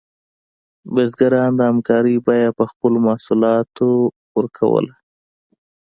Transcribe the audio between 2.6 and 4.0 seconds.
خپلو محصولاتو